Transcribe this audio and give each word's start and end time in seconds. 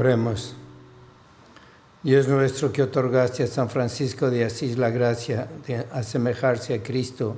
Amén. 0.00 0.34
Dios 2.02 2.26
nuestro 2.26 2.72
que 2.72 2.82
otorgaste 2.82 3.42
a 3.42 3.46
San 3.46 3.68
Francisco 3.68 4.30
de 4.30 4.46
Asís 4.46 4.78
la 4.78 4.88
gracia 4.88 5.46
de 5.66 5.84
asemejarse 5.92 6.72
a 6.72 6.82
Cristo 6.82 7.36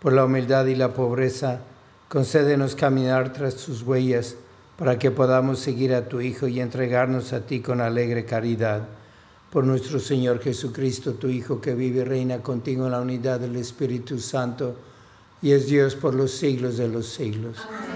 por 0.00 0.12
la 0.12 0.24
humildad 0.24 0.66
y 0.66 0.74
la 0.74 0.92
pobreza, 0.92 1.60
concédenos 2.08 2.74
caminar 2.74 3.32
tras 3.32 3.54
sus 3.54 3.82
huellas 3.82 4.34
para 4.76 4.98
que 4.98 5.12
podamos 5.12 5.60
seguir 5.60 5.94
a 5.94 6.08
tu 6.08 6.20
Hijo 6.20 6.48
y 6.48 6.60
entregarnos 6.60 7.32
a 7.32 7.46
ti 7.46 7.60
con 7.60 7.80
alegre 7.80 8.24
caridad. 8.24 8.82
Por 9.52 9.62
nuestro 9.62 10.00
Señor 10.00 10.40
Jesucristo, 10.40 11.12
tu 11.14 11.28
Hijo, 11.28 11.60
que 11.60 11.76
vive 11.76 12.00
y 12.00 12.04
reina 12.04 12.38
contigo 12.38 12.86
en 12.86 12.92
la 12.92 13.00
unidad 13.00 13.38
del 13.38 13.54
Espíritu 13.54 14.18
Santo 14.18 14.74
y 15.40 15.52
es 15.52 15.68
Dios 15.68 15.94
por 15.94 16.14
los 16.14 16.32
siglos 16.32 16.78
de 16.78 16.88
los 16.88 17.06
siglos. 17.06 17.58
Amén. 17.68 17.91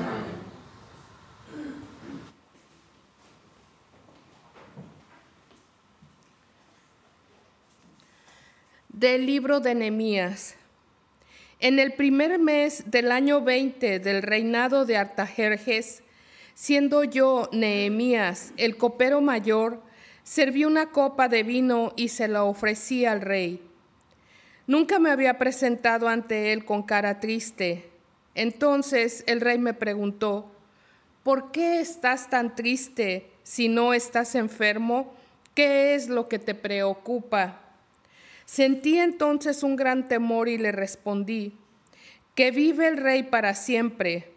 Del 8.96 9.26
libro 9.26 9.60
de 9.60 9.74
Nehemías. 9.74 10.54
En 11.60 11.78
el 11.78 11.92
primer 11.92 12.38
mes 12.38 12.84
del 12.86 13.12
año 13.12 13.42
20 13.42 13.98
del 13.98 14.22
reinado 14.22 14.86
de 14.86 14.96
Artajerjes, 14.96 16.02
siendo 16.54 17.04
yo 17.04 17.50
Nehemías, 17.52 18.54
el 18.56 18.78
copero 18.78 19.20
mayor, 19.20 19.82
serví 20.22 20.64
una 20.64 20.92
copa 20.92 21.28
de 21.28 21.42
vino 21.42 21.92
y 21.94 22.08
se 22.08 22.26
la 22.26 22.44
ofrecí 22.44 23.04
al 23.04 23.20
rey. 23.20 23.60
Nunca 24.66 24.98
me 24.98 25.10
había 25.10 25.36
presentado 25.36 26.08
ante 26.08 26.54
él 26.54 26.64
con 26.64 26.82
cara 26.82 27.20
triste. 27.20 27.90
Entonces 28.34 29.24
el 29.26 29.42
rey 29.42 29.58
me 29.58 29.74
preguntó, 29.74 30.50
¿por 31.22 31.52
qué 31.52 31.80
estás 31.80 32.30
tan 32.30 32.56
triste 32.56 33.30
si 33.42 33.68
no 33.68 33.92
estás 33.92 34.34
enfermo? 34.34 35.12
¿Qué 35.54 35.94
es 35.94 36.08
lo 36.08 36.28
que 36.28 36.38
te 36.38 36.54
preocupa? 36.54 37.60
Sentí 38.46 38.98
entonces 38.98 39.64
un 39.64 39.74
gran 39.74 40.06
temor 40.06 40.48
y 40.48 40.56
le 40.56 40.70
respondí, 40.70 41.52
que 42.36 42.52
vive 42.52 42.86
el 42.86 42.96
rey 42.96 43.24
para 43.24 43.54
siempre. 43.54 44.32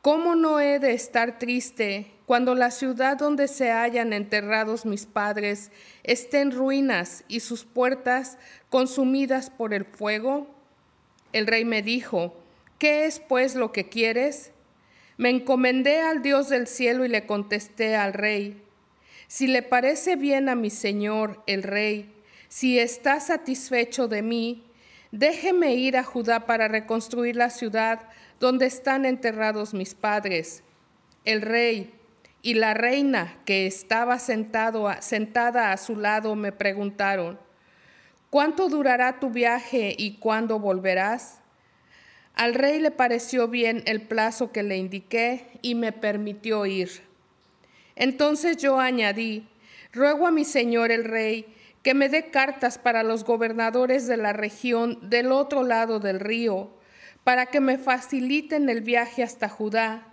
¿Cómo 0.00 0.34
no 0.34 0.60
he 0.60 0.78
de 0.78 0.94
estar 0.94 1.38
triste 1.38 2.10
cuando 2.24 2.54
la 2.54 2.70
ciudad 2.70 3.18
donde 3.18 3.48
se 3.48 3.70
hallan 3.70 4.14
enterrados 4.14 4.86
mis 4.86 5.04
padres 5.04 5.70
esté 6.04 6.40
en 6.40 6.52
ruinas 6.52 7.24
y 7.28 7.40
sus 7.40 7.64
puertas 7.64 8.38
consumidas 8.70 9.50
por 9.50 9.74
el 9.74 9.84
fuego? 9.84 10.46
El 11.34 11.46
rey 11.46 11.66
me 11.66 11.82
dijo, 11.82 12.34
¿qué 12.78 13.04
es 13.04 13.20
pues 13.20 13.56
lo 13.56 13.72
que 13.72 13.90
quieres? 13.90 14.52
Me 15.18 15.28
encomendé 15.28 16.00
al 16.00 16.22
Dios 16.22 16.48
del 16.48 16.66
cielo 16.66 17.04
y 17.04 17.08
le 17.08 17.26
contesté 17.26 17.94
al 17.94 18.14
rey, 18.14 18.62
si 19.28 19.46
le 19.48 19.62
parece 19.62 20.16
bien 20.16 20.48
a 20.48 20.54
mi 20.54 20.70
señor 20.70 21.42
el 21.46 21.62
rey, 21.62 22.13
si 22.54 22.78
está 22.78 23.18
satisfecho 23.18 24.06
de 24.06 24.22
mí, 24.22 24.62
déjeme 25.10 25.74
ir 25.74 25.96
a 25.96 26.04
Judá 26.04 26.46
para 26.46 26.68
reconstruir 26.68 27.34
la 27.34 27.50
ciudad 27.50 28.08
donde 28.38 28.66
están 28.66 29.06
enterrados 29.06 29.74
mis 29.74 29.96
padres. 29.96 30.62
El 31.24 31.42
rey 31.42 31.92
y 32.42 32.54
la 32.54 32.72
reina 32.72 33.40
que 33.44 33.66
estaba 33.66 34.20
sentado, 34.20 34.88
sentada 35.00 35.72
a 35.72 35.76
su 35.76 35.96
lado 35.96 36.36
me 36.36 36.52
preguntaron, 36.52 37.40
¿cuánto 38.30 38.68
durará 38.68 39.18
tu 39.18 39.30
viaje 39.30 39.92
y 39.98 40.18
cuándo 40.18 40.60
volverás? 40.60 41.40
Al 42.34 42.54
rey 42.54 42.78
le 42.78 42.92
pareció 42.92 43.48
bien 43.48 43.82
el 43.84 44.00
plazo 44.00 44.52
que 44.52 44.62
le 44.62 44.76
indiqué 44.76 45.48
y 45.60 45.74
me 45.74 45.90
permitió 45.90 46.66
ir. 46.66 47.02
Entonces 47.96 48.58
yo 48.58 48.78
añadí, 48.78 49.48
ruego 49.92 50.28
a 50.28 50.30
mi 50.30 50.44
señor 50.44 50.92
el 50.92 51.02
rey 51.02 51.52
que 51.84 51.92
me 51.92 52.08
dé 52.08 52.30
cartas 52.30 52.78
para 52.78 53.02
los 53.02 53.24
gobernadores 53.24 54.06
de 54.06 54.16
la 54.16 54.32
región 54.32 54.98
del 55.02 55.30
otro 55.30 55.62
lado 55.62 56.00
del 56.00 56.18
río, 56.18 56.70
para 57.24 57.46
que 57.46 57.60
me 57.60 57.76
faciliten 57.76 58.70
el 58.70 58.80
viaje 58.80 59.22
hasta 59.22 59.50
Judá, 59.50 60.08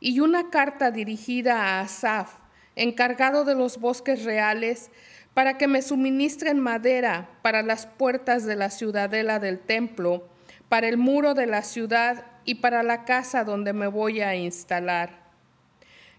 y 0.00 0.20
una 0.20 0.48
carta 0.48 0.90
dirigida 0.90 1.62
a 1.62 1.80
Asaf, 1.82 2.32
encargado 2.74 3.44
de 3.44 3.54
los 3.54 3.78
bosques 3.78 4.24
reales, 4.24 4.90
para 5.34 5.58
que 5.58 5.68
me 5.68 5.82
suministren 5.82 6.58
madera 6.58 7.28
para 7.42 7.62
las 7.62 7.84
puertas 7.84 8.46
de 8.46 8.56
la 8.56 8.70
ciudadela 8.70 9.38
del 9.38 9.58
templo, 9.58 10.26
para 10.70 10.88
el 10.88 10.96
muro 10.96 11.34
de 11.34 11.46
la 11.46 11.62
ciudad 11.62 12.24
y 12.46 12.56
para 12.56 12.82
la 12.82 13.04
casa 13.04 13.44
donde 13.44 13.74
me 13.74 13.88
voy 13.88 14.22
a 14.22 14.34
instalar. 14.36 15.20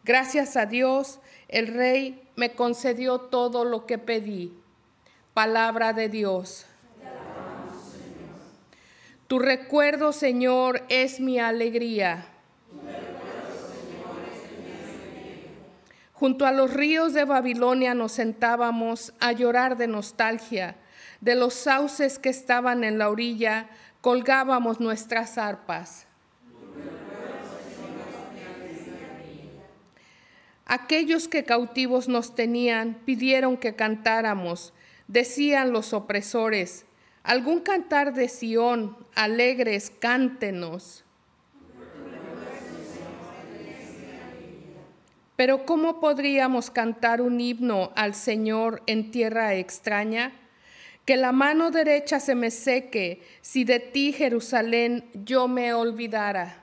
Gracias 0.03 0.55
a 0.55 0.67
Dios, 0.67 1.19
el 1.47 1.67
rey 1.69 2.21
me 2.35 2.51
concedió 2.51 3.19
todo 3.19 3.65
lo 3.65 3.87
que 3.87 3.97
pedí. 3.97 4.60
Palabra 5.33 5.93
de 5.93 6.09
Dios. 6.09 6.65
Tu 9.27 9.39
recuerdo, 9.39 10.11
Señor, 10.11 10.83
es 10.89 11.21
mi 11.21 11.39
alegría. 11.39 12.25
Junto 16.13 16.45
a 16.45 16.51
los 16.51 16.73
ríos 16.73 17.13
de 17.13 17.23
Babilonia 17.23 17.93
nos 17.93 18.11
sentábamos 18.11 19.13
a 19.19 19.31
llorar 19.31 19.77
de 19.77 19.87
nostalgia. 19.87 20.75
De 21.21 21.35
los 21.35 21.53
sauces 21.53 22.19
que 22.19 22.29
estaban 22.29 22.83
en 22.83 22.97
la 22.97 23.09
orilla 23.09 23.69
colgábamos 24.01 24.79
nuestras 24.79 25.37
arpas. 25.37 26.07
Aquellos 30.65 31.27
que 31.27 31.43
cautivos 31.43 32.07
nos 32.07 32.35
tenían 32.35 32.95
pidieron 33.05 33.57
que 33.57 33.75
cantáramos, 33.75 34.73
decían 35.11 35.73
los 35.73 35.93
opresores, 35.93 36.85
algún 37.23 37.59
cantar 37.59 38.13
de 38.13 38.29
Sión, 38.29 38.97
alegres, 39.13 39.91
cántenos. 39.99 41.03
Pero 45.35 45.65
¿cómo 45.65 45.99
podríamos 45.99 46.71
cantar 46.71 47.19
un 47.19 47.41
himno 47.41 47.91
al 47.95 48.15
Señor 48.15 48.83
en 48.85 49.11
tierra 49.11 49.55
extraña? 49.55 50.31
Que 51.05 51.17
la 51.17 51.31
mano 51.31 51.71
derecha 51.71 52.19
se 52.19 52.35
me 52.35 52.51
seque 52.51 53.21
si 53.41 53.63
de 53.63 53.79
ti, 53.79 54.13
Jerusalén, 54.13 55.09
yo 55.13 55.47
me 55.47 55.73
olvidara. 55.73 56.57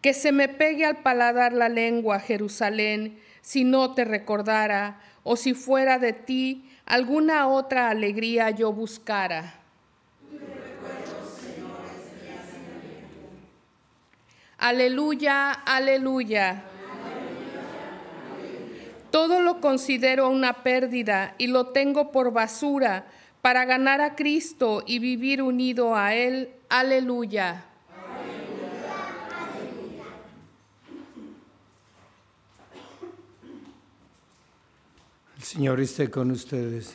Que 0.00 0.14
se 0.14 0.32
me 0.32 0.48
pegue 0.48 0.84
al 0.84 1.02
paladar 1.02 1.52
la 1.52 1.68
lengua, 1.68 2.20
Jerusalén, 2.20 3.18
si 3.42 3.64
no 3.64 3.92
te 3.92 4.04
recordara, 4.04 5.00
o 5.24 5.36
si 5.36 5.52
fuera 5.52 5.98
de 5.98 6.14
ti 6.14 6.70
alguna 6.86 7.48
otra 7.48 7.90
alegría 7.90 8.50
yo 8.50 8.72
buscara. 8.72 9.58
Aleluya, 14.58 15.50
aleluya. 15.50 16.62
Todo 19.10 19.40
lo 19.40 19.60
considero 19.60 20.28
una 20.30 20.62
pérdida 20.62 21.34
y 21.36 21.48
lo 21.48 21.66
tengo 21.66 22.12
por 22.12 22.32
basura 22.32 23.06
para 23.42 23.64
ganar 23.64 24.00
a 24.00 24.14
Cristo 24.14 24.84
y 24.86 25.00
vivir 25.00 25.42
unido 25.42 25.96
a 25.96 26.14
Él. 26.14 26.50
Aleluya. 26.68 27.71
Señor 35.52 35.80
esté 35.80 36.08
con 36.08 36.30
ustedes. 36.30 36.94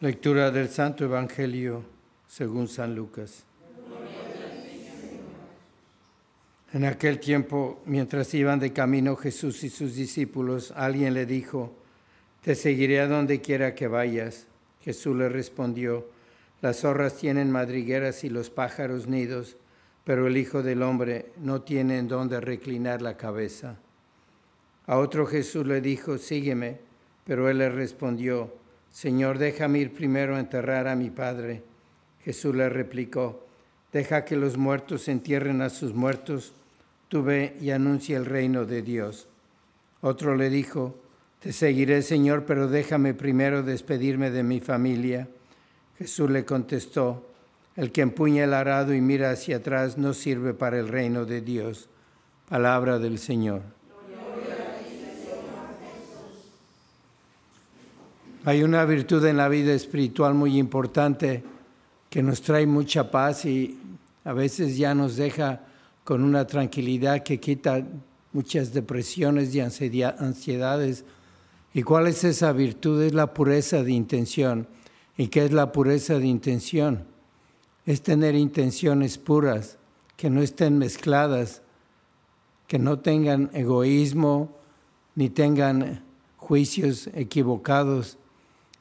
Lectura 0.00 0.50
del 0.50 0.70
Santo 0.70 1.04
Evangelio 1.04 1.82
según 2.26 2.68
San 2.68 2.94
Lucas. 2.94 3.44
En 6.72 6.86
aquel 6.86 7.20
tiempo, 7.20 7.82
mientras 7.84 8.32
iban 8.32 8.58
de 8.60 8.72
camino 8.72 9.14
Jesús 9.14 9.62
y 9.62 9.68
sus 9.68 9.94
discípulos, 9.94 10.72
alguien 10.74 11.12
le 11.12 11.26
dijo, 11.26 11.70
Te 12.42 12.54
seguiré 12.54 13.00
a 13.00 13.08
donde 13.08 13.42
quiera 13.42 13.74
que 13.74 13.86
vayas. 13.86 14.46
Jesús 14.80 15.14
le 15.14 15.28
respondió, 15.28 16.08
Las 16.62 16.80
zorras 16.80 17.18
tienen 17.18 17.50
madrigueras 17.50 18.24
y 18.24 18.30
los 18.30 18.48
pájaros 18.48 19.06
nidos, 19.06 19.58
pero 20.04 20.28
el 20.28 20.38
Hijo 20.38 20.62
del 20.62 20.82
Hombre 20.82 21.26
no 21.42 21.60
tiene 21.60 21.98
en 21.98 22.08
dónde 22.08 22.40
reclinar 22.40 23.02
la 23.02 23.18
cabeza. 23.18 23.76
A 24.90 24.98
otro 24.98 25.24
Jesús 25.24 25.64
le 25.68 25.80
dijo, 25.80 26.18
Sígueme, 26.18 26.80
pero 27.22 27.48
él 27.48 27.58
le 27.58 27.70
respondió, 27.70 28.52
Señor, 28.90 29.38
déjame 29.38 29.78
ir 29.78 29.94
primero 29.94 30.34
a 30.34 30.40
enterrar 30.40 30.88
a 30.88 30.96
mi 30.96 31.10
Padre. 31.10 31.62
Jesús 32.24 32.56
le 32.56 32.68
replicó, 32.68 33.46
Deja 33.92 34.24
que 34.24 34.34
los 34.34 34.56
muertos 34.56 35.06
entierren 35.06 35.62
a 35.62 35.70
sus 35.70 35.94
muertos 35.94 36.54
tú 37.06 37.22
ve 37.22 37.56
y 37.60 37.70
anuncia 37.70 38.16
el 38.16 38.26
reino 38.26 38.64
de 38.66 38.82
Dios. 38.82 39.28
Otro 40.00 40.34
le 40.34 40.50
dijo, 40.50 40.98
te 41.38 41.52
seguiré, 41.52 42.02
Señor, 42.02 42.44
pero 42.44 42.66
déjame 42.66 43.14
primero 43.14 43.62
despedirme 43.62 44.32
de 44.32 44.42
mi 44.42 44.58
familia. 44.58 45.28
Jesús 45.98 46.28
le 46.30 46.44
contestó, 46.44 47.28
el 47.76 47.92
que 47.92 48.00
empuña 48.00 48.42
el 48.42 48.54
arado 48.54 48.92
y 48.92 49.00
mira 49.00 49.30
hacia 49.30 49.58
atrás 49.58 49.98
no 49.98 50.14
sirve 50.14 50.52
para 50.52 50.80
el 50.80 50.88
reino 50.88 51.26
de 51.26 51.42
Dios. 51.42 51.88
Palabra 52.48 52.98
del 52.98 53.20
Señor. 53.20 53.62
Hay 58.46 58.62
una 58.62 58.86
virtud 58.86 59.22
en 59.26 59.36
la 59.36 59.48
vida 59.48 59.74
espiritual 59.74 60.32
muy 60.32 60.58
importante 60.58 61.42
que 62.08 62.22
nos 62.22 62.40
trae 62.40 62.66
mucha 62.66 63.10
paz 63.10 63.44
y 63.44 63.78
a 64.24 64.32
veces 64.32 64.78
ya 64.78 64.94
nos 64.94 65.16
deja 65.16 65.60
con 66.04 66.24
una 66.24 66.46
tranquilidad 66.46 67.22
que 67.22 67.38
quita 67.38 67.86
muchas 68.32 68.72
depresiones 68.72 69.54
y 69.54 69.60
ansiedades. 69.60 71.04
¿Y 71.74 71.82
cuál 71.82 72.06
es 72.06 72.24
esa 72.24 72.52
virtud? 72.52 73.02
Es 73.02 73.12
la 73.12 73.34
pureza 73.34 73.82
de 73.82 73.92
intención. 73.92 74.66
¿Y 75.18 75.28
qué 75.28 75.44
es 75.44 75.52
la 75.52 75.70
pureza 75.70 76.18
de 76.18 76.26
intención? 76.26 77.04
Es 77.84 78.00
tener 78.00 78.34
intenciones 78.34 79.18
puras, 79.18 79.76
que 80.16 80.30
no 80.30 80.40
estén 80.40 80.78
mezcladas, 80.78 81.60
que 82.66 82.78
no 82.78 83.00
tengan 83.00 83.50
egoísmo 83.52 84.56
ni 85.14 85.28
tengan 85.28 86.02
juicios 86.38 87.10
equivocados, 87.12 88.16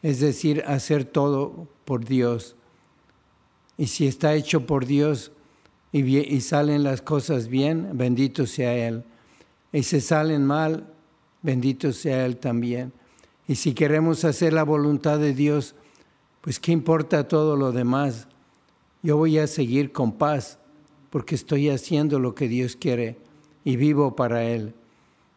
es 0.01 0.19
decir, 0.19 0.63
hacer 0.67 1.05
todo 1.05 1.67
por 1.85 2.05
Dios. 2.05 2.55
Y 3.77 3.87
si 3.87 4.07
está 4.07 4.35
hecho 4.35 4.65
por 4.65 4.85
Dios, 4.85 5.31
y, 5.91 6.41
salen 6.41 6.83
las 6.83 7.01
cosas 7.01 7.47
bien, 7.47 7.89
bendito 7.93 8.45
sea 8.45 8.75
Él. 8.75 9.03
Y 9.73 9.83
si 9.83 10.01
salen 10.01 10.45
mal, 10.45 10.87
bendito 11.41 11.91
sea 11.93 12.25
Él 12.25 12.37
también. 12.37 12.93
Y 13.47 13.55
si 13.55 13.73
queremos 13.73 14.23
hacer 14.23 14.53
la 14.53 14.63
voluntad 14.63 15.17
de 15.17 15.33
Dios, 15.33 15.73
pues 16.41 16.59
qué 16.59 16.71
importa 16.71 17.27
todo 17.27 17.55
lo 17.55 17.71
demás. 17.71 18.27
Yo 19.01 19.17
voy 19.17 19.39
a 19.39 19.47
seguir 19.47 19.91
con 19.91 20.11
paz 20.11 20.59
porque 21.09 21.33
estoy 21.33 21.69
haciendo 21.69 22.19
lo 22.19 22.35
que 22.35 22.47
Dios 22.47 22.75
quiere 22.75 23.17
y 23.63 23.75
vivo 23.75 24.15
para 24.15 24.43
Él. 24.43 24.73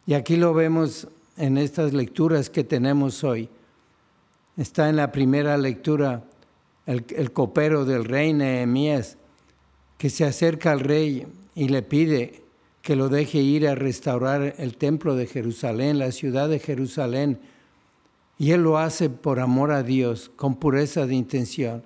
Y 0.07 0.15
aquí 0.15 0.37
lo 0.37 0.53
vemos 0.53 1.09
en 1.39 1.57
estas 1.57 1.95
lecturas 1.95 2.51
que 2.51 2.65
tenemos 2.65 3.25
hoy. 3.25 3.49
Está 4.57 4.91
en 4.91 4.97
la 4.97 5.13
primera 5.13 5.57
lectura 5.57 6.25
el, 6.87 7.33
copero 7.33 7.85
del 7.85 8.05
rey 8.05 8.33
Nehemías 8.33 9.17
que 9.97 10.11
se 10.11 10.25
acerca 10.25 10.73
al 10.73 10.81
rey 10.81 11.27
y 11.55 11.69
le 11.69 11.83
pide 11.83 12.43
que 12.83 12.97
lo 12.97 13.09
deje 13.09 13.39
ir 13.39 13.69
a 13.69 13.75
restaurar 13.75 14.55
el 14.59 14.77
templo 14.77 15.15
de 15.15 15.27
Jerusalén, 15.27 15.99
la 15.99 16.11
ciudad 16.11 16.49
de 16.49 16.59
Jerusalén. 16.59 17.39
Y 18.39 18.51
él 18.51 18.63
lo 18.63 18.79
hace 18.79 19.09
por 19.09 19.39
amor 19.39 19.71
a 19.71 19.85
Dios, 19.85 20.33
con 20.35 20.57
pureza 20.57 21.07
de 21.07 21.15
intención. 21.15 21.85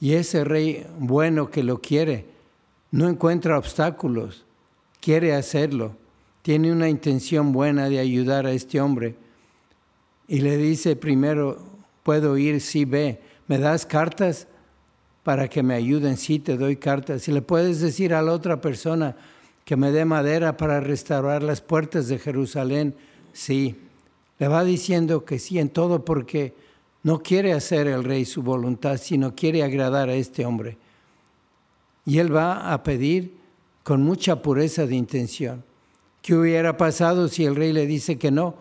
Y 0.00 0.14
ese 0.14 0.44
rey 0.44 0.86
bueno 0.98 1.50
que 1.50 1.62
lo 1.62 1.82
quiere, 1.82 2.26
no 2.90 3.08
encuentra 3.08 3.58
obstáculos, 3.58 4.46
quiere 5.00 5.34
hacerlo, 5.34 5.94
tiene 6.40 6.72
una 6.72 6.88
intención 6.88 7.52
buena 7.52 7.90
de 7.90 7.98
ayudar 7.98 8.46
a 8.46 8.52
este 8.52 8.80
hombre. 8.80 9.16
Y 10.28 10.40
le 10.40 10.56
dice 10.56 10.96
primero, 10.96 11.75
puedo 12.06 12.38
ir, 12.38 12.60
sí 12.60 12.84
ve, 12.84 13.20
¿me 13.48 13.58
das 13.58 13.84
cartas? 13.84 14.46
para 15.26 15.48
que 15.48 15.64
me 15.64 15.74
ayuden, 15.74 16.16
sí 16.16 16.38
te 16.38 16.56
doy 16.56 16.76
cartas. 16.76 17.22
Si 17.22 17.32
le 17.32 17.42
puedes 17.42 17.80
decir 17.80 18.14
a 18.14 18.22
la 18.22 18.32
otra 18.32 18.60
persona 18.60 19.16
que 19.64 19.74
me 19.74 19.90
dé 19.90 20.04
madera 20.04 20.56
para 20.56 20.78
restaurar 20.78 21.42
las 21.42 21.60
puertas 21.60 22.06
de 22.06 22.20
Jerusalén, 22.20 22.94
sí. 23.32 23.74
Le 24.38 24.46
va 24.46 24.62
diciendo 24.62 25.24
que 25.24 25.40
sí 25.40 25.58
en 25.58 25.70
todo 25.70 26.04
porque 26.04 26.54
no 27.02 27.24
quiere 27.24 27.54
hacer 27.54 27.88
el 27.88 28.04
rey 28.04 28.24
su 28.24 28.44
voluntad, 28.44 28.98
sino 28.98 29.34
quiere 29.34 29.64
agradar 29.64 30.10
a 30.10 30.14
este 30.14 30.46
hombre. 30.46 30.78
Y 32.04 32.20
él 32.20 32.32
va 32.32 32.72
a 32.72 32.84
pedir 32.84 33.34
con 33.82 34.04
mucha 34.04 34.42
pureza 34.42 34.86
de 34.86 34.94
intención. 34.94 35.64
¿Qué 36.22 36.36
hubiera 36.36 36.76
pasado 36.76 37.26
si 37.26 37.44
el 37.44 37.56
rey 37.56 37.72
le 37.72 37.88
dice 37.88 38.16
que 38.16 38.30
no? 38.30 38.54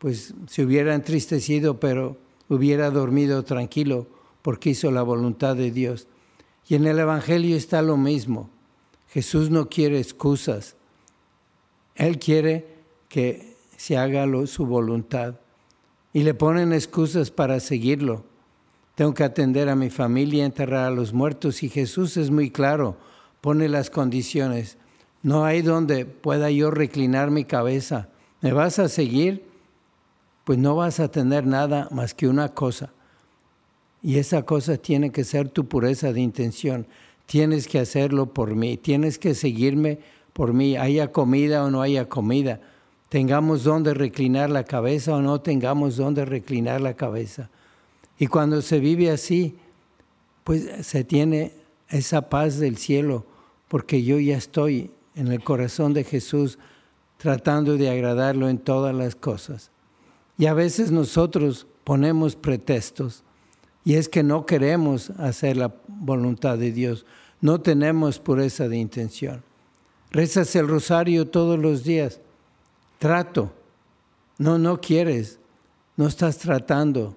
Pues 0.00 0.34
se 0.48 0.64
hubiera 0.64 0.96
entristecido, 0.96 1.78
pero 1.78 2.16
hubiera 2.48 2.90
dormido 2.90 3.44
tranquilo 3.44 4.06
porque 4.42 4.70
hizo 4.70 4.90
la 4.90 5.02
voluntad 5.02 5.56
de 5.56 5.70
Dios. 5.70 6.06
Y 6.68 6.74
en 6.74 6.86
el 6.86 6.98
Evangelio 6.98 7.56
está 7.56 7.82
lo 7.82 7.96
mismo. 7.96 8.50
Jesús 9.08 9.50
no 9.50 9.68
quiere 9.68 9.98
excusas. 9.98 10.76
Él 11.94 12.18
quiere 12.18 12.66
que 13.08 13.56
se 13.76 13.96
haga 13.96 14.26
su 14.46 14.66
voluntad. 14.66 15.36
Y 16.12 16.22
le 16.22 16.34
ponen 16.34 16.72
excusas 16.72 17.30
para 17.30 17.60
seguirlo. 17.60 18.24
Tengo 18.94 19.14
que 19.14 19.24
atender 19.24 19.68
a 19.68 19.76
mi 19.76 19.90
familia, 19.90 20.44
enterrar 20.44 20.86
a 20.86 20.94
los 20.94 21.12
muertos. 21.12 21.62
Y 21.62 21.68
Jesús 21.68 22.16
es 22.16 22.30
muy 22.30 22.50
claro, 22.50 22.96
pone 23.40 23.68
las 23.68 23.90
condiciones. 23.90 24.76
No 25.22 25.44
hay 25.44 25.62
donde 25.62 26.04
pueda 26.04 26.50
yo 26.50 26.70
reclinar 26.70 27.30
mi 27.30 27.44
cabeza. 27.44 28.08
¿Me 28.40 28.52
vas 28.52 28.78
a 28.78 28.88
seguir? 28.88 29.47
Pues 30.48 30.58
no 30.58 30.76
vas 30.76 30.98
a 30.98 31.08
tener 31.08 31.46
nada 31.46 31.88
más 31.90 32.14
que 32.14 32.26
una 32.26 32.54
cosa. 32.54 32.90
Y 34.02 34.16
esa 34.16 34.46
cosa 34.46 34.78
tiene 34.78 35.12
que 35.12 35.22
ser 35.22 35.50
tu 35.50 35.68
pureza 35.68 36.10
de 36.14 36.22
intención. 36.22 36.86
Tienes 37.26 37.68
que 37.68 37.78
hacerlo 37.78 38.32
por 38.32 38.54
mí. 38.54 38.78
Tienes 38.78 39.18
que 39.18 39.34
seguirme 39.34 39.98
por 40.32 40.54
mí. 40.54 40.78
Haya 40.78 41.12
comida 41.12 41.62
o 41.64 41.70
no 41.70 41.82
haya 41.82 42.08
comida. 42.08 42.62
Tengamos 43.10 43.62
donde 43.62 43.92
reclinar 43.92 44.48
la 44.48 44.64
cabeza 44.64 45.16
o 45.16 45.20
no 45.20 45.42
tengamos 45.42 45.98
donde 45.98 46.24
reclinar 46.24 46.80
la 46.80 46.94
cabeza. 46.94 47.50
Y 48.18 48.26
cuando 48.26 48.62
se 48.62 48.78
vive 48.78 49.10
así, 49.10 49.54
pues 50.44 50.66
se 50.80 51.04
tiene 51.04 51.52
esa 51.90 52.30
paz 52.30 52.58
del 52.58 52.78
cielo, 52.78 53.26
porque 53.68 54.02
yo 54.02 54.18
ya 54.18 54.38
estoy 54.38 54.92
en 55.14 55.28
el 55.28 55.44
corazón 55.44 55.92
de 55.92 56.04
Jesús, 56.04 56.58
tratando 57.18 57.76
de 57.76 57.90
agradarlo 57.90 58.48
en 58.48 58.56
todas 58.56 58.94
las 58.94 59.14
cosas. 59.14 59.72
Y 60.38 60.46
a 60.46 60.54
veces 60.54 60.90
nosotros 60.90 61.66
ponemos 61.84 62.36
pretextos, 62.36 63.24
y 63.84 63.94
es 63.94 64.08
que 64.08 64.22
no 64.22 64.46
queremos 64.46 65.10
hacer 65.10 65.56
la 65.56 65.74
voluntad 65.88 66.56
de 66.58 66.72
Dios, 66.72 67.04
no 67.40 67.60
tenemos 67.60 68.18
pureza 68.18 68.68
de 68.68 68.76
intención. 68.76 69.42
Rezas 70.10 70.54
el 70.56 70.68
rosario 70.68 71.26
todos 71.28 71.58
los 71.58 71.84
días, 71.84 72.20
trato, 72.98 73.52
no, 74.38 74.58
no 74.58 74.80
quieres, 74.80 75.38
no 75.96 76.06
estás 76.06 76.38
tratando. 76.38 77.16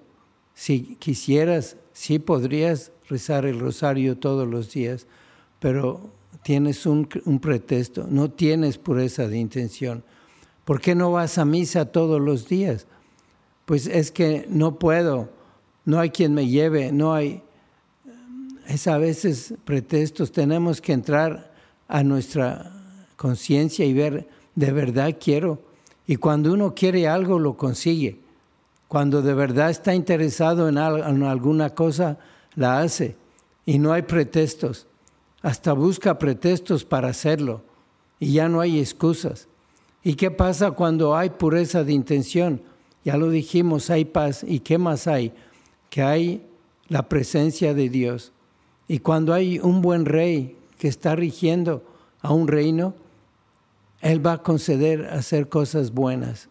Si 0.54 0.96
quisieras, 0.96 1.76
sí 1.92 2.18
podrías 2.18 2.92
rezar 3.08 3.46
el 3.46 3.60
rosario 3.60 4.18
todos 4.18 4.48
los 4.48 4.72
días, 4.72 5.06
pero 5.60 6.10
tienes 6.42 6.86
un, 6.86 7.06
pretexto, 7.40 8.06
no 8.08 8.30
tienes 8.30 8.78
pureza 8.78 9.28
de 9.28 9.38
intención. 9.38 10.02
¿Por 10.64 10.80
qué 10.80 10.94
no 10.94 11.12
vas 11.12 11.38
a 11.38 11.44
misa 11.44 11.86
todos 11.86 12.20
los 12.20 12.48
días? 12.48 12.86
Pues 13.64 13.86
es 13.86 14.10
que 14.10 14.46
no 14.48 14.78
puedo, 14.78 15.30
no 15.84 15.98
hay 16.00 16.10
quien 16.10 16.34
me 16.34 16.46
lleve, 16.46 16.92
no 16.92 17.14
hay... 17.14 17.42
Es 18.66 18.86
a 18.86 18.96
veces 18.98 19.54
pretextos, 19.64 20.32
tenemos 20.32 20.80
que 20.80 20.92
entrar 20.92 21.52
a 21.88 22.02
nuestra 22.02 22.72
conciencia 23.16 23.84
y 23.84 23.92
ver, 23.92 24.28
de 24.54 24.72
verdad 24.72 25.16
quiero. 25.20 25.60
Y 26.06 26.16
cuando 26.16 26.52
uno 26.52 26.74
quiere 26.74 27.08
algo, 27.08 27.38
lo 27.38 27.56
consigue. 27.56 28.20
Cuando 28.88 29.20
de 29.22 29.34
verdad 29.34 29.70
está 29.70 29.94
interesado 29.94 30.68
en, 30.68 30.78
en 30.78 31.22
alguna 31.24 31.70
cosa, 31.70 32.18
la 32.54 32.80
hace. 32.80 33.16
Y 33.66 33.78
no 33.78 33.92
hay 33.92 34.02
pretextos 34.02 34.86
hasta 35.42 35.72
busca 35.72 36.18
pretextos 36.18 36.84
para 36.84 37.08
hacerlo 37.08 37.62
y 38.18 38.32
ya 38.32 38.48
no 38.48 38.60
hay 38.60 38.78
excusas. 38.78 39.48
¿Y 40.04 40.14
qué 40.14 40.30
pasa 40.30 40.70
cuando 40.70 41.16
hay 41.16 41.30
pureza 41.30 41.84
de 41.84 41.92
intención? 41.92 42.62
Ya 43.04 43.16
lo 43.16 43.30
dijimos, 43.30 43.90
hay 43.90 44.04
paz. 44.04 44.44
¿Y 44.46 44.60
qué 44.60 44.78
más 44.78 45.06
hay? 45.06 45.32
Que 45.90 46.02
hay 46.02 46.46
la 46.88 47.08
presencia 47.08 47.74
de 47.74 47.88
Dios. 47.88 48.32
Y 48.88 48.98
cuando 48.98 49.32
hay 49.32 49.58
un 49.58 49.82
buen 49.82 50.04
rey 50.04 50.56
que 50.78 50.88
está 50.88 51.16
rigiendo 51.16 51.82
a 52.20 52.32
un 52.32 52.48
reino, 52.48 52.94
Él 54.00 54.24
va 54.24 54.34
a 54.34 54.42
conceder 54.42 55.06
hacer 55.06 55.48
cosas 55.48 55.92
buenas. 55.92 56.48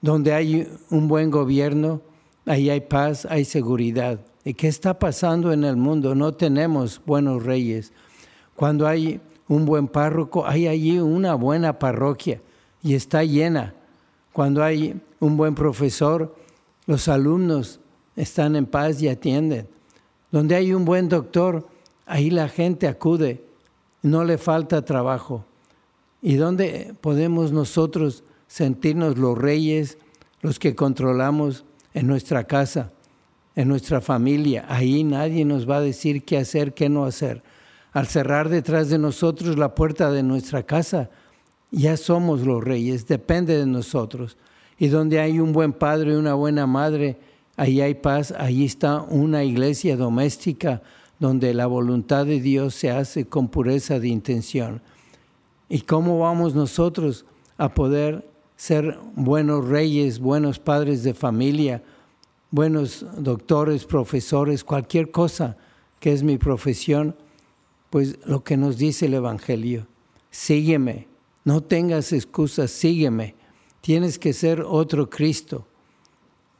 Donde 0.00 0.32
hay 0.32 0.68
un 0.90 1.08
buen 1.08 1.30
gobierno, 1.30 2.00
ahí 2.44 2.70
hay 2.70 2.80
paz, 2.80 3.26
hay 3.28 3.44
seguridad. 3.44 4.20
¿Y 4.44 4.54
qué 4.54 4.68
está 4.68 4.98
pasando 4.98 5.52
en 5.52 5.64
el 5.64 5.76
mundo? 5.76 6.14
No 6.14 6.32
tenemos 6.32 7.00
buenos 7.04 7.42
reyes. 7.42 7.92
Cuando 8.54 8.86
hay 8.86 9.20
un 9.48 9.66
buen 9.66 9.88
párroco, 9.88 10.46
hay 10.46 10.68
allí 10.68 10.98
una 10.98 11.34
buena 11.34 11.78
parroquia 11.78 12.40
y 12.82 12.94
está 12.94 13.24
llena. 13.24 13.74
Cuando 14.36 14.62
hay 14.62 15.00
un 15.18 15.38
buen 15.38 15.54
profesor, 15.54 16.36
los 16.84 17.08
alumnos 17.08 17.80
están 18.16 18.54
en 18.54 18.66
paz 18.66 19.00
y 19.00 19.08
atienden. 19.08 19.66
Donde 20.30 20.54
hay 20.54 20.74
un 20.74 20.84
buen 20.84 21.08
doctor, 21.08 21.66
ahí 22.04 22.28
la 22.28 22.50
gente 22.50 22.86
acude, 22.86 23.42
no 24.02 24.24
le 24.24 24.36
falta 24.36 24.84
trabajo. 24.84 25.46
¿Y 26.20 26.34
dónde 26.34 26.92
podemos 27.00 27.50
nosotros 27.50 28.24
sentirnos 28.46 29.16
los 29.16 29.38
reyes, 29.38 29.96
los 30.42 30.58
que 30.58 30.74
controlamos 30.74 31.64
en 31.94 32.06
nuestra 32.06 32.44
casa, 32.44 32.92
en 33.54 33.68
nuestra 33.68 34.02
familia? 34.02 34.66
Ahí 34.68 35.02
nadie 35.02 35.46
nos 35.46 35.66
va 35.66 35.78
a 35.78 35.80
decir 35.80 36.26
qué 36.26 36.36
hacer, 36.36 36.74
qué 36.74 36.90
no 36.90 37.06
hacer 37.06 37.42
al 37.96 38.06
cerrar 38.06 38.50
detrás 38.50 38.90
de 38.90 38.98
nosotros 38.98 39.56
la 39.56 39.74
puerta 39.74 40.12
de 40.12 40.22
nuestra 40.22 40.64
casa, 40.64 41.08
ya 41.80 41.96
somos 41.96 42.40
los 42.40 42.62
reyes, 42.62 43.06
depende 43.06 43.56
de 43.58 43.66
nosotros. 43.66 44.36
Y 44.78 44.88
donde 44.88 45.20
hay 45.20 45.40
un 45.40 45.52
buen 45.52 45.72
padre 45.72 46.12
y 46.12 46.16
una 46.16 46.34
buena 46.34 46.66
madre, 46.66 47.18
ahí 47.56 47.80
hay 47.80 47.94
paz, 47.94 48.34
ahí 48.36 48.64
está 48.64 49.02
una 49.02 49.44
iglesia 49.44 49.96
doméstica 49.96 50.82
donde 51.18 51.54
la 51.54 51.66
voluntad 51.66 52.26
de 52.26 52.40
Dios 52.40 52.74
se 52.74 52.90
hace 52.90 53.26
con 53.26 53.48
pureza 53.48 53.98
de 53.98 54.08
intención. 54.08 54.82
¿Y 55.68 55.80
cómo 55.80 56.18
vamos 56.18 56.54
nosotros 56.54 57.24
a 57.56 57.72
poder 57.72 58.28
ser 58.56 58.98
buenos 59.14 59.66
reyes, 59.66 60.18
buenos 60.18 60.58
padres 60.58 61.02
de 61.02 61.14
familia, 61.14 61.82
buenos 62.50 63.04
doctores, 63.18 63.84
profesores, 63.84 64.62
cualquier 64.62 65.10
cosa 65.10 65.56
que 66.00 66.12
es 66.12 66.22
mi 66.22 66.38
profesión? 66.38 67.16
pues 67.90 68.18
lo 68.26 68.44
que 68.44 68.56
nos 68.56 68.76
dice 68.76 69.06
el 69.06 69.14
Evangelio, 69.14 69.86
sígueme, 70.30 71.06
no 71.46 71.62
tengas 71.62 72.12
excusas, 72.12 72.72
sígueme, 72.72 73.36
tienes 73.80 74.18
que 74.18 74.32
ser 74.32 74.62
otro 74.62 75.08
Cristo. 75.08 75.64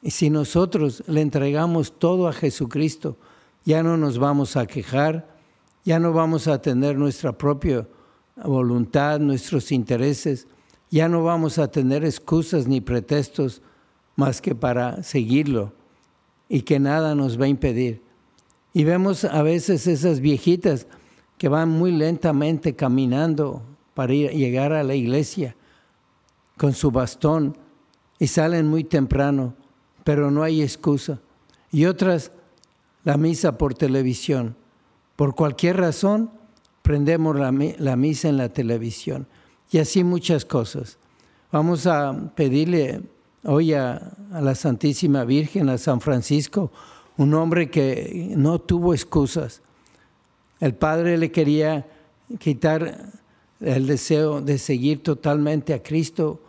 Y 0.00 0.12
si 0.12 0.30
nosotros 0.30 1.02
le 1.08 1.22
entregamos 1.22 1.98
todo 1.98 2.28
a 2.28 2.32
Jesucristo, 2.32 3.16
ya 3.64 3.82
no 3.82 3.96
nos 3.96 4.16
vamos 4.16 4.56
a 4.56 4.64
quejar, 4.64 5.28
ya 5.84 5.98
no 5.98 6.12
vamos 6.12 6.46
a 6.46 6.62
tener 6.62 6.96
nuestra 6.96 7.36
propia 7.36 7.88
voluntad, 8.36 9.18
nuestros 9.18 9.72
intereses, 9.72 10.46
ya 10.88 11.08
no 11.08 11.24
vamos 11.24 11.58
a 11.58 11.68
tener 11.68 12.04
excusas 12.04 12.68
ni 12.68 12.80
pretextos 12.80 13.62
más 14.14 14.40
que 14.40 14.54
para 14.54 15.02
seguirlo 15.02 15.72
y 16.48 16.60
que 16.60 16.78
nada 16.78 17.16
nos 17.16 17.40
va 17.40 17.46
a 17.46 17.48
impedir. 17.48 18.02
Y 18.72 18.84
vemos 18.84 19.24
a 19.24 19.42
veces 19.42 19.88
esas 19.88 20.20
viejitas 20.20 20.86
que 21.38 21.48
van 21.48 21.70
muy 21.70 21.90
lentamente 21.90 22.76
caminando 22.76 23.64
para 23.96 24.14
ir, 24.14 24.30
llegar 24.30 24.72
a 24.72 24.84
la 24.84 24.94
iglesia 24.94 25.56
con 26.56 26.72
su 26.72 26.92
bastón 26.92 27.58
y 28.20 28.28
salen 28.28 28.68
muy 28.68 28.84
temprano, 28.84 29.54
pero 30.04 30.30
no 30.30 30.44
hay 30.44 30.62
excusa. 30.62 31.18
Y 31.72 31.86
otras, 31.86 32.30
la 33.02 33.16
misa 33.16 33.58
por 33.58 33.74
televisión. 33.74 34.54
Por 35.16 35.34
cualquier 35.34 35.78
razón, 35.78 36.30
prendemos 36.82 37.36
la, 37.36 37.50
misa 37.96 38.28
en 38.28 38.36
la 38.36 38.50
televisión. 38.50 39.26
Y 39.72 39.78
así 39.78 40.04
muchas 40.04 40.44
cosas. 40.44 40.98
Vamos 41.50 41.88
a 41.88 42.32
pedirle 42.36 43.00
hoy 43.42 43.74
a, 43.74 44.12
a 44.32 44.40
la 44.40 44.54
Santísima 44.54 45.24
Virgen, 45.24 45.68
a 45.70 45.78
San 45.78 46.00
Francisco, 46.00 46.70
un 47.16 47.34
hombre 47.34 47.70
que 47.70 48.34
no 48.36 48.60
tuvo 48.60 48.94
excusas 48.94 49.62
el 50.60 50.74
padre 50.74 51.18
le 51.18 51.30
quería 51.30 51.86
quitar 52.38 53.12
el 53.60 53.86
deseo 53.86 54.40
de 54.40 54.58
seguir 54.58 55.02
totalmente 55.02 55.74
a 55.74 55.82
Cristo 55.82 56.40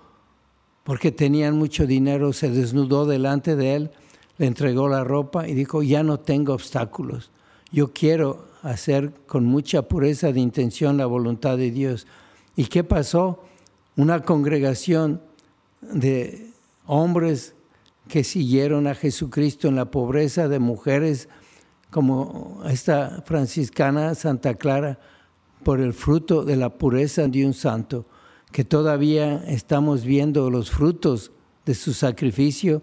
porque 0.84 1.12
tenían 1.12 1.58
mucho 1.58 1.86
dinero, 1.86 2.32
se 2.32 2.50
desnudó 2.50 3.06
delante 3.06 3.56
de 3.56 3.76
él, 3.76 3.92
le 4.38 4.46
entregó 4.46 4.88
la 4.88 5.04
ropa 5.04 5.48
y 5.48 5.54
dijo, 5.54 5.84
ya 5.84 6.04
no 6.04 6.20
tengo 6.20 6.54
obstáculos, 6.54 7.30
yo 7.72 7.92
quiero 7.92 8.46
hacer 8.62 9.12
con 9.26 9.46
mucha 9.46 9.82
pureza 9.84 10.32
de 10.32 10.40
intención 10.40 10.98
la 10.98 11.06
voluntad 11.06 11.58
de 11.58 11.72
Dios. 11.72 12.08
¿Y 12.56 12.66
qué 12.66 12.84
pasó? 12.84 13.44
Una 13.96 14.22
congregación 14.24 15.22
de 15.82 16.52
hombres 16.86 17.54
que 18.08 18.24
siguieron 18.24 18.88
a 18.88 18.96
Jesucristo 18.96 19.68
en 19.68 19.76
la 19.76 19.92
pobreza 19.92 20.48
de 20.48 20.60
mujeres 20.60 21.30
como 21.90 22.62
esta 22.70 23.22
franciscana 23.26 24.16
Santa 24.16 24.56
Clara, 24.56 25.00
por 25.64 25.80
el 25.80 25.94
fruto 25.94 26.44
de 26.44 26.56
la 26.56 26.70
pureza 26.70 27.28
de 27.28 27.46
un 27.46 27.54
santo, 27.54 28.06
que 28.52 28.64
todavía 28.64 29.44
estamos 29.48 30.04
viendo 30.04 30.50
los 30.50 30.72
frutos 30.72 31.32
de 31.66 31.76
su 31.76 31.94
sacrificio 31.94 32.82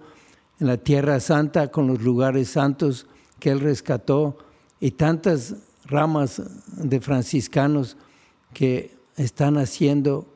en 0.61 0.67
la 0.67 0.77
tierra 0.77 1.21
santa 1.21 1.71
con 1.71 1.87
los 1.87 2.03
lugares 2.03 2.49
santos 2.49 3.07
que 3.39 3.51
él 3.51 3.61
rescató 3.61 4.39
y 4.81 4.93
tantas 4.93 5.57
ramas 5.87 6.43
de 6.77 7.01
franciscanos 7.01 7.97
que 8.53 8.95
están 9.17 9.59
haciendo 9.59 10.27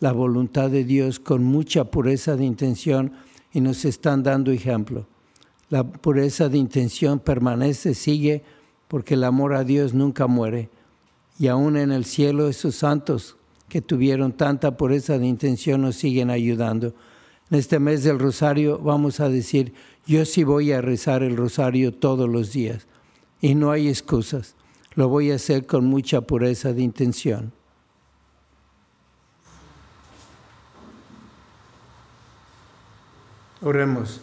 la 0.00 0.12
voluntad 0.12 0.70
de 0.70 0.84
Dios 0.84 1.18
con 1.18 1.42
mucha 1.44 1.84
pureza 1.84 2.36
de 2.36 2.44
intención 2.44 3.12
y 3.52 3.60
nos 3.60 3.84
están 3.84 4.22
dando 4.22 4.52
ejemplo. 4.52 5.06
La 5.70 5.84
pureza 5.84 6.48
de 6.48 6.58
intención 6.58 7.18
permanece, 7.18 7.94
sigue, 7.94 8.42
porque 8.86 9.14
el 9.14 9.24
amor 9.24 9.54
a 9.54 9.64
Dios 9.64 9.92
nunca 9.92 10.26
muere. 10.26 10.70
Y 11.38 11.46
aún 11.46 11.76
en 11.76 11.92
el 11.92 12.04
cielo 12.04 12.48
esos 12.48 12.74
santos 12.74 13.36
que 13.68 13.80
tuvieron 13.80 14.32
tanta 14.32 14.76
pureza 14.76 15.18
de 15.18 15.26
intención 15.26 15.82
nos 15.82 15.96
siguen 15.96 16.30
ayudando. 16.30 16.94
En 17.50 17.58
este 17.58 17.78
mes 17.78 18.02
del 18.02 18.18
rosario 18.18 18.78
vamos 18.78 19.20
a 19.20 19.28
decir, 19.28 19.72
yo 20.06 20.24
sí 20.24 20.42
voy 20.42 20.72
a 20.72 20.80
rezar 20.80 21.22
el 21.22 21.36
rosario 21.36 21.94
todos 21.94 22.28
los 22.28 22.52
días. 22.52 22.86
Y 23.40 23.54
no 23.54 23.70
hay 23.70 23.88
excusas. 23.88 24.56
Lo 24.94 25.08
voy 25.08 25.30
a 25.30 25.36
hacer 25.36 25.66
con 25.66 25.86
mucha 25.86 26.22
pureza 26.22 26.72
de 26.72 26.82
intención. 26.82 27.52
Oremos. 33.60 34.20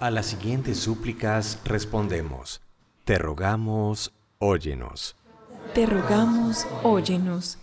A 0.00 0.10
las 0.10 0.26
siguientes 0.26 0.78
súplicas 0.78 1.60
respondemos, 1.64 2.62
te 3.04 3.18
rogamos, 3.18 4.12
óyenos. 4.38 5.19
Te 5.74 5.86
rogamos, 5.86 6.66
óyenos. 6.82 7.58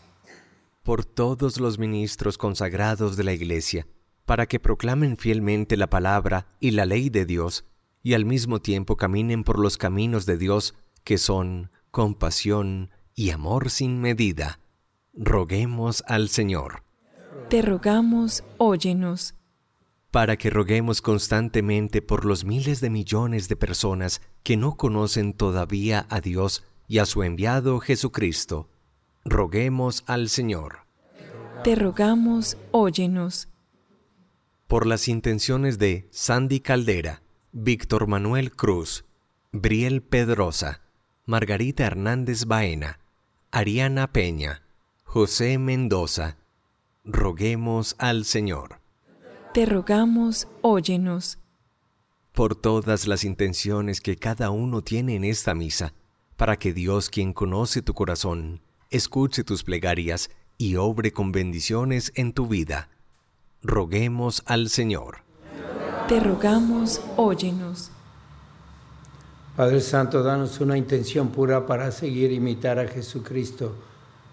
Por 0.84 1.04
todos 1.04 1.60
los 1.60 1.78
ministros 1.78 2.38
consagrados 2.38 3.18
de 3.18 3.24
la 3.26 3.34
Iglesia, 3.34 3.86
para 4.26 4.46
que 4.46 4.60
proclamen 4.60 5.18
fielmente 5.18 5.76
la 5.76 5.90
palabra 5.90 6.48
y 6.60 6.72
la 6.72 6.86
ley 6.86 7.10
de 7.10 7.26
Dios, 7.26 7.66
y 8.04 8.14
al 8.14 8.24
mismo 8.24 8.62
tiempo 8.62 8.96
caminen 8.96 9.44
por 9.44 9.60
los 9.60 9.78
caminos 9.78 10.26
de 10.26 10.38
Dios, 10.38 10.74
que 11.04 11.18
son 11.18 11.70
compasión 11.92 12.92
y 13.14 13.32
amor 13.32 13.70
sin 13.70 14.00
medida. 14.00 14.60
Roguemos 15.14 16.04
al 16.08 16.30
Señor. 16.30 16.84
Te 17.50 17.62
rogamos, 17.62 18.44
óyenos 18.58 19.36
para 20.12 20.38
que 20.38 20.50
roguemos 20.50 21.02
constantemente 21.02 22.02
por 22.02 22.26
los 22.26 22.46
miles 22.46 22.82
de 22.82 22.90
millones 22.90 23.50
de 23.50 23.56
personas 23.56 24.22
que 24.42 24.58
no 24.58 24.76
conocen 24.76 25.34
todavía 25.34 26.08
a 26.10 26.22
Dios 26.22 26.64
y 26.88 27.00
a 27.00 27.06
su 27.06 27.24
enviado 27.24 27.80
Jesucristo. 27.80 28.70
Roguemos 29.26 30.04
al 30.08 30.30
Señor. 30.30 30.86
Te 31.64 31.76
rogamos, 31.76 32.58
óyenos. 32.72 33.50
Por 34.68 34.86
las 34.86 35.08
intenciones 35.08 35.78
de 35.80 36.08
Sandy 36.12 36.60
Caldera, 36.60 37.22
Víctor 37.52 38.08
Manuel 38.08 38.52
Cruz, 38.52 39.06
Briel 39.52 40.02
Pedrosa, 40.02 40.82
Margarita 41.26 41.86
Hernández 41.86 42.46
Baena, 42.46 43.00
Ariana 43.52 44.12
Peña, 44.12 44.64
José 45.04 45.58
Mendoza, 45.58 46.38
roguemos 47.04 47.96
al 47.98 48.26
Señor 48.26 48.80
te 49.58 49.66
rogamos, 49.66 50.48
óyenos. 50.62 51.40
Por 52.32 52.54
todas 52.54 53.08
las 53.08 53.24
intenciones 53.24 54.02
que 54.02 54.16
cada 54.16 54.52
uno 54.52 54.84
tiene 54.84 55.16
en 55.16 55.24
esta 55.24 55.56
misa, 55.56 55.96
para 56.38 56.58
que 56.58 56.72
Dios, 56.72 57.10
quien 57.10 57.34
conoce 57.34 57.82
tu 57.82 57.94
corazón, 57.94 58.62
escuche 58.90 59.44
tus 59.44 59.64
plegarias 59.64 60.30
y 60.58 60.76
obre 60.76 61.12
con 61.12 61.32
bendiciones 61.32 62.14
en 62.16 62.32
tu 62.32 62.48
vida. 62.48 62.90
Roguemos 63.64 64.44
al 64.46 64.70
Señor. 64.70 65.24
Te 66.08 66.20
rogamos, 66.20 67.02
óyenos. 67.18 67.92
Padre 69.58 69.82
Santo, 69.82 70.22
danos 70.22 70.62
una 70.62 70.78
intención 70.78 71.30
pura 71.30 71.66
para 71.66 71.92
seguir 71.92 72.32
imitar 72.32 72.78
a 72.80 72.88
Jesucristo. 72.88 73.76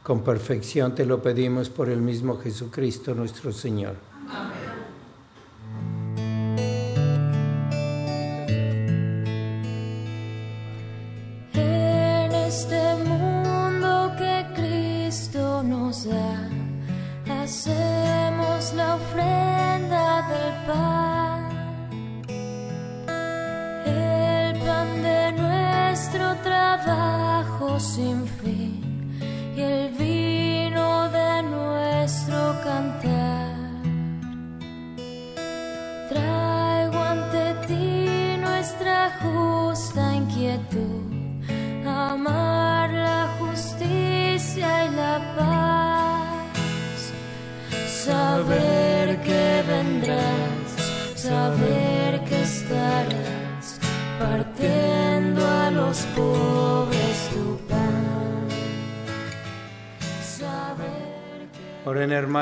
Con 0.02 0.22
perfección 0.22 0.94
te 0.94 1.06
lo 1.06 1.22
pedimos 1.22 1.70
por 1.70 1.88
el 1.88 2.02
mismo 2.02 2.36
Jesucristo 2.36 3.14
nuestro 3.14 3.50
Señor. 3.50 3.96
Amén. 4.28 4.83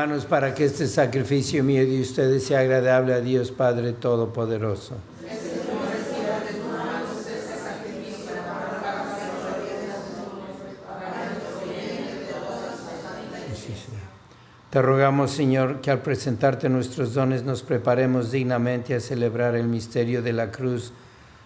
Hermanos 0.03 0.25
para 0.25 0.53
que 0.53 0.65
este 0.65 0.89
sacrificio 0.89 1.63
mío 1.63 1.87
de 1.87 2.01
ustedes 2.01 2.43
sea 2.43 2.59
agradable 2.59 3.15
a 3.15 3.21
Dios 3.21 3.53
Padre 3.53 3.93
Todopoderoso. 3.93 4.97
Te 14.71 14.83
rogamos, 14.83 15.31
Señor, 15.31 15.81
que 15.81 15.93
al 15.93 16.03
presentarte 16.03 16.69
nuestros 16.69 17.15
dones 17.15 17.45
nos 17.45 17.63
preparemos 17.63 18.33
dignamente 18.33 18.97
a 18.97 19.01
celebrar 19.01 19.55
el 19.55 19.69
misterio 19.69 20.21
de 20.21 20.33
la 20.33 20.51
cruz 20.51 20.93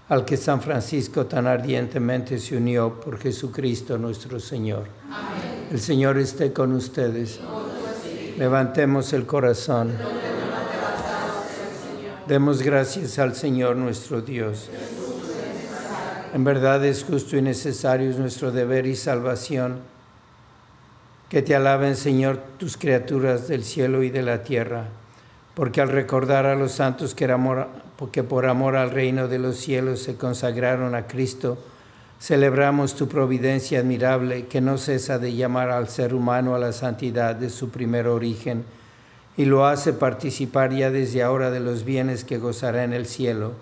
al 0.09 0.25
que 0.25 0.39
San 0.39 0.63
Francisco 0.63 1.27
tan 1.27 1.47
ardientemente 1.47 2.39
se 2.39 2.57
unió 2.57 3.01
por 3.01 3.19
Jesucristo 3.19 3.99
nuestro 3.99 4.41
Señor. 4.41 4.85
Amén. 5.11 5.69
El 5.73 5.81
Señor 5.81 6.17
esté 6.17 6.55
con 6.55 6.73
ustedes. 6.73 7.41
Levantemos 8.39 9.15
el 9.15 9.25
corazón. 9.25 9.93
Demos 12.29 12.61
gracias 12.61 13.19
al 13.19 13.35
Señor 13.35 13.77
nuestro 13.77 14.21
Dios. 14.21 14.69
En 16.35 16.45
verdad 16.45 16.85
es 16.85 17.05
justo 17.05 17.39
y 17.39 17.43
necesario 17.43 18.11
es 18.11 18.19
nuestro 18.19 18.53
deber 18.53 18.87
y 18.87 18.95
salvación. 18.95 19.79
Que 21.31 21.41
te 21.41 21.57
alaben, 21.57 21.97
Señor, 21.97 22.41
tus 22.59 22.77
criaturas 22.77 23.49
del 23.49 23.65
cielo 23.65 24.03
y 24.03 24.11
de 24.11 24.23
la 24.23 24.43
tierra, 24.43 24.85
porque 25.55 25.81
al 25.81 25.89
recordar 25.89 26.45
a 26.45 26.57
los 26.57 26.73
santos 26.73 27.15
que, 27.15 28.23
por 28.23 28.47
amor 28.47 28.77
al 28.77 28.91
reino 28.91 29.29
de 29.29 29.39
los 29.39 29.57
cielos 29.57 30.03
se 30.03 30.17
consagraron 30.17 30.95
a 30.95 31.07
Cristo, 31.07 31.57
Celebramos 32.19 32.95
tu 32.95 33.09
providencia 33.09 33.81
admirable 33.81 34.47
que 34.47 34.63
no 34.63 34.79
cesa 34.79 35.19
de 35.19 35.35
llamar 35.35 35.71
al 35.71 35.89
ser 35.89 36.15
humano 36.15 36.55
a 36.55 36.59
la 36.59 36.73
santidad 36.73 37.37
de 37.37 37.51
su 37.51 37.69
primer 37.69 38.09
origen 38.09 38.65
y 39.37 39.45
lo 39.45 39.67
hace 39.67 39.93
participar 39.93 40.73
ya 40.73 40.91
desde 40.91 41.23
ahora 41.23 41.51
de 41.51 41.61
los 41.61 41.85
bienes 41.85 42.25
que 42.25 42.39
gozará 42.39 42.85
en 42.85 42.95
el 42.95 43.07
cielo. 43.07 43.53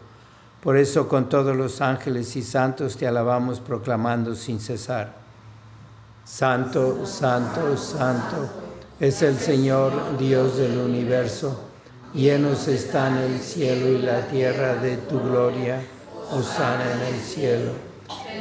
Por 0.63 0.77
eso 0.77 1.09
con 1.09 1.29
todos 1.29 1.57
los 1.57 1.81
ángeles 1.81 2.37
y 2.37 2.43
santos 2.43 2.97
te 2.97 3.09
alabamos 3.09 3.59
proclamando 3.59 4.37
sin 4.37 4.61
cesar. 4.61 5.13
Santo, 6.25 7.05
santo, 7.05 7.77
santo 7.77 8.49
es 9.01 9.21
el 9.23 9.37
Señor 9.37 10.17
Dios 10.17 10.57
del 10.57 10.79
universo. 10.79 11.61
Llenos 12.15 12.69
están 12.69 13.19
el 13.19 13.41
cielo 13.41 13.89
y 13.89 13.99
la 13.99 14.29
tierra 14.29 14.77
de 14.77 14.97
tu 14.97 15.21
gloria. 15.21 15.83
Osana 16.31 16.85
en 16.95 17.15
el 17.15 17.21
cielo 17.21 17.84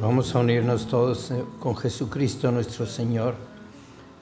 Vamos 0.00 0.34
a 0.34 0.40
unirnos 0.40 0.86
todos 0.86 1.30
eh, 1.30 1.44
con 1.60 1.76
Jesucristo 1.76 2.50
nuestro 2.50 2.84
Señor, 2.84 3.34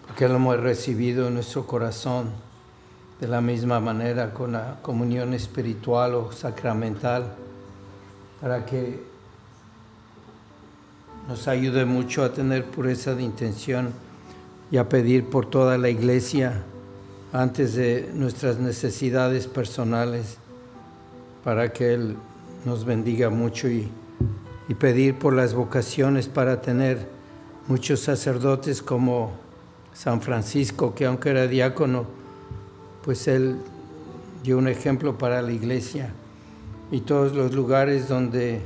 porque 0.07 0.29
lo 0.29 0.37
hemos 0.37 0.61
recibido 0.61 1.29
en 1.29 1.35
nuestro 1.35 1.67
corazón 1.67 2.31
de 3.21 3.27
la 3.27 3.41
misma 3.41 3.81
manera 3.81 4.35
con 4.35 4.53
la 4.53 4.77
comunión 4.83 5.35
espiritual 5.35 6.15
o 6.15 6.31
sacramental, 6.31 7.33
para 8.41 8.65
que 8.65 9.01
nos 11.29 11.49
ayude 11.49 11.85
mucho 11.85 12.25
a 12.25 12.33
tener 12.33 12.65
pureza 12.65 13.15
de 13.15 13.23
intención 13.23 13.93
y 14.71 14.77
a 14.77 14.89
pedir 14.89 15.27
por 15.27 15.47
toda 15.47 15.79
la 15.79 15.89
iglesia 15.89 16.63
antes 17.33 17.75
de 17.75 18.11
nuestras 18.15 18.59
necesidades 18.59 19.47
personales, 19.47 20.39
para 21.45 21.73
que 21.73 21.95
Él 21.95 22.17
nos 22.65 22.85
bendiga 22.85 23.31
mucho 23.31 23.69
y 23.69 23.91
y 24.69 24.75
pedir 24.75 25.19
por 25.19 25.33
las 25.33 25.55
vocaciones 25.55 26.29
para 26.29 26.61
tener 26.61 27.09
muchos 27.67 28.01
sacerdotes 28.01 28.83
como 28.83 29.33
San 29.95 30.21
Francisco, 30.21 30.95
que 30.95 31.07
aunque 31.07 31.31
era 31.31 31.47
diácono, 31.47 32.07
pues 33.03 33.27
él 33.27 33.57
dio 34.45 34.59
un 34.59 34.69
ejemplo 34.69 35.17
para 35.17 35.41
la 35.41 35.53
iglesia 35.53 36.13
y 36.91 37.01
todos 37.01 37.35
los 37.35 37.53
lugares 37.53 38.09
donde 38.09 38.63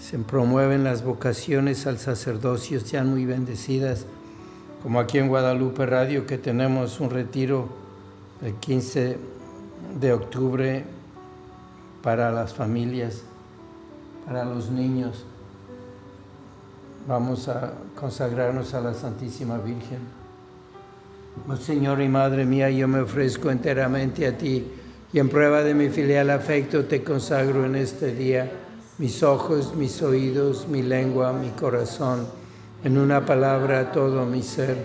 se 0.00 0.18
promueven 0.18 0.84
las 0.84 1.04
vocaciones 1.04 1.86
al 1.86 1.98
sacerdocio 1.98 2.80
sean 2.80 3.10
muy 3.10 3.24
bendecidas, 3.24 4.06
como 4.82 5.00
aquí 5.00 5.18
en 5.18 5.28
Guadalupe 5.28 5.86
Radio 5.86 6.26
que 6.26 6.38
tenemos 6.38 7.00
un 7.00 7.10
retiro 7.10 7.68
el 8.42 8.54
15 8.54 9.18
de 10.00 10.12
octubre 10.12 10.84
para 12.02 12.30
las 12.30 12.54
familias 12.54 13.22
para 14.26 14.44
los 14.44 14.70
niños. 14.70 15.24
Vamos 17.06 17.48
a 17.48 17.74
consagrarnos 17.94 18.74
a 18.74 18.80
la 18.80 18.92
Santísima 18.92 19.58
Virgen. 19.58 20.00
Señor 21.60 22.00
y 22.00 22.08
Madre 22.08 22.44
mía, 22.44 22.68
yo 22.70 22.88
me 22.88 23.00
ofrezco 23.00 23.50
enteramente 23.50 24.26
a 24.26 24.36
ti 24.36 24.66
y 25.12 25.18
en 25.18 25.28
prueba 25.28 25.62
de 25.62 25.74
mi 25.74 25.88
filial 25.88 26.30
afecto 26.30 26.84
te 26.84 27.02
consagro 27.02 27.64
en 27.64 27.76
este 27.76 28.14
día 28.14 28.50
mis 28.98 29.22
ojos, 29.22 29.74
mis 29.74 30.00
oídos, 30.02 30.68
mi 30.68 30.82
lengua, 30.82 31.32
mi 31.32 31.50
corazón, 31.50 32.26
en 32.82 32.96
una 32.96 33.26
palabra 33.26 33.92
todo 33.92 34.24
mi 34.24 34.42
ser, 34.42 34.76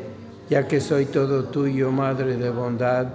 ya 0.49 0.67
que 0.67 0.81
soy 0.81 1.05
todo 1.05 1.45
tuyo, 1.45 1.91
Madre 1.91 2.35
de 2.35 2.49
bondad, 2.49 3.07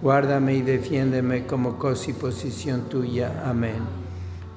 guárdame 0.00 0.54
y 0.54 0.62
defiéndeme 0.62 1.46
como 1.46 1.78
cosa 1.78 2.10
y 2.10 2.14
posición 2.14 2.88
tuya. 2.88 3.42
Amén. 3.44 3.76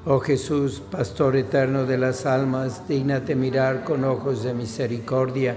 Oh 0.05 0.19
Jesús, 0.19 0.81
Pastor 0.89 1.35
eterno 1.35 1.85
de 1.85 1.97
las 1.97 2.25
almas, 2.25 2.87
dígnate 2.87 3.35
mirar 3.35 3.83
con 3.83 4.03
ojos 4.05 4.43
de 4.43 4.53
misericordia 4.53 5.55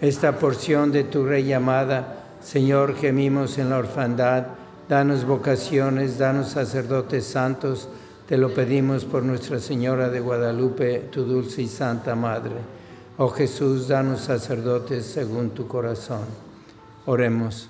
esta 0.00 0.38
porción 0.38 0.92
de 0.92 1.04
tu 1.04 1.24
Rey 1.24 1.52
amada. 1.52 2.24
Señor, 2.42 2.96
gemimos 2.96 3.58
en 3.58 3.70
la 3.70 3.78
orfandad, 3.78 4.46
danos 4.90 5.24
vocaciones, 5.24 6.18
danos 6.18 6.48
sacerdotes 6.48 7.24
santos, 7.24 7.88
te 8.26 8.36
lo 8.36 8.52
pedimos 8.52 9.04
por 9.04 9.22
Nuestra 9.22 9.60
Señora 9.60 10.08
de 10.08 10.18
Guadalupe, 10.18 11.08
tu 11.12 11.22
dulce 11.22 11.62
y 11.62 11.68
santa 11.68 12.16
Madre. 12.16 12.56
Oh 13.16 13.28
Jesús, 13.28 13.86
danos 13.86 14.22
sacerdotes 14.22 15.06
según 15.06 15.50
tu 15.50 15.68
corazón. 15.68 16.24
Oremos. 17.06 17.68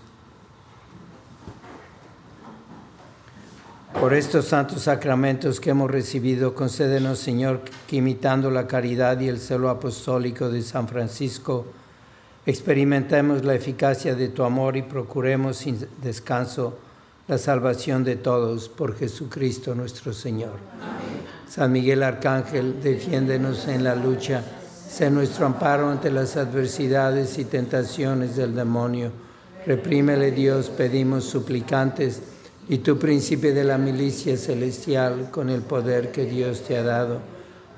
Por 4.01 4.15
estos 4.15 4.47
santos 4.47 4.85
sacramentos 4.85 5.61
que 5.61 5.71
hemos 5.71 5.91
recibido, 5.91 6.55
concédenos, 6.55 7.19
Señor, 7.19 7.61
que 7.87 7.97
imitando 7.97 8.51
la 8.51 8.67
caridad 8.67 9.21
y 9.21 9.29
el 9.29 9.41
celo 9.41 9.69
apostólico 9.69 10.49
de 10.49 10.63
San 10.63 10.89
Francisco, 10.89 11.67
experimentemos 12.47 13.45
la 13.45 13.55
eficacia 13.55 14.15
de 14.15 14.29
tu 14.29 14.43
amor 14.43 14.79
y 14.79 14.83
procuremos 14.83 15.59
sin 15.59 15.87
descanso 16.03 16.79
la 17.31 17.39
salvación 17.39 18.03
de 18.03 18.17
todos 18.17 18.69
por 18.69 18.97
Jesucristo 18.97 19.73
nuestro 19.77 20.13
Señor. 20.13 20.57
San 21.49 21.71
Miguel 21.71 22.03
Arcángel, 22.03 22.83
defiéndenos 22.83 23.69
en 23.69 23.85
la 23.85 23.95
lucha, 23.95 24.43
sé 24.89 25.13
nuestro 25.13 25.47
amparo 25.47 25.89
ante 25.91 26.11
las 26.11 26.37
adversidades 26.37 27.39
y 27.39 27.45
tentaciones 27.45 28.35
del 28.35 28.57
demonio. 28.57 29.13
Reprímele 29.65 30.33
Dios, 30.33 30.71
pedimos 30.71 31.23
suplicantes, 31.23 32.21
y 32.69 32.79
tu 32.79 32.99
príncipe 32.99 33.53
de 33.53 33.63
la 33.63 33.79
milicia 33.79 34.37
celestial, 34.37 35.31
con 35.31 35.51
el 35.51 35.63
poder 35.63 36.11
que 36.11 36.25
Dios 36.25 36.63
te 36.63 36.79
ha 36.79 36.83
dado, 36.83 37.21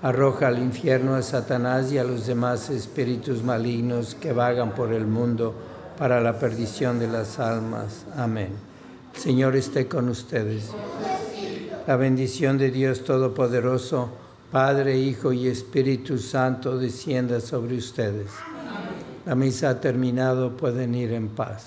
arroja 0.00 0.48
al 0.48 0.60
infierno 0.60 1.14
a 1.14 1.20
Satanás 1.20 1.92
y 1.92 1.98
a 1.98 2.04
los 2.04 2.26
demás 2.26 2.70
espíritus 2.70 3.42
malignos 3.42 4.14
que 4.14 4.32
vagan 4.32 4.74
por 4.74 4.94
el 4.94 5.06
mundo 5.06 5.54
para 5.98 6.22
la 6.22 6.38
perdición 6.38 6.98
de 6.98 7.08
las 7.08 7.38
almas. 7.38 8.06
Amén. 8.16 8.71
Señor 9.16 9.56
esté 9.56 9.86
con 9.86 10.08
ustedes. 10.08 10.70
La 11.86 11.96
bendición 11.96 12.58
de 12.58 12.70
Dios 12.70 13.04
Todopoderoso, 13.04 14.08
Padre, 14.50 14.98
Hijo 14.98 15.32
y 15.32 15.48
Espíritu 15.48 16.18
Santo, 16.18 16.78
descienda 16.78 17.40
sobre 17.40 17.76
ustedes. 17.76 18.30
La 19.24 19.34
misa 19.34 19.70
ha 19.70 19.80
terminado, 19.80 20.56
pueden 20.56 20.94
ir 20.94 21.12
en 21.12 21.28
paz. 21.28 21.66